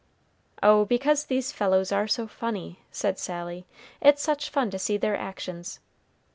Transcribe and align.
"Oh, 0.63 0.83
because 0.85 1.25
these 1.25 1.51
fellows 1.51 1.91
are 1.91 2.07
so 2.07 2.25
funny," 2.25 2.79
said 2.91 3.19
Sally; 3.19 3.67
"it's 4.01 4.23
such 4.23 4.49
fun 4.49 4.71
to 4.71 4.79
see 4.79 4.97
their 4.97 5.15
actions. 5.15 5.79